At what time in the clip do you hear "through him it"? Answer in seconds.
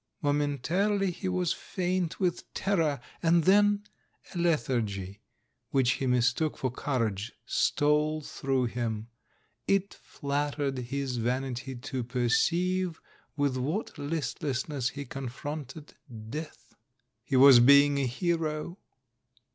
8.21-9.93